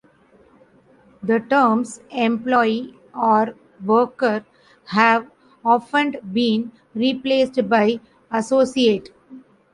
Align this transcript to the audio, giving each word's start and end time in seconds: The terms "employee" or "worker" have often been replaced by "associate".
The 1.21 1.41
terms 1.41 2.01
"employee" 2.09 2.97
or 3.13 3.53
"worker" 3.85 4.43
have 4.85 5.29
often 5.63 6.15
been 6.33 6.71
replaced 6.95 7.69
by 7.69 7.99
"associate". 8.31 9.09